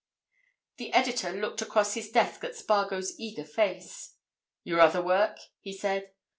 [0.77, 4.15] The editor looked across his desk at Spargo's eager face.
[4.63, 6.09] "Your other work?" he said.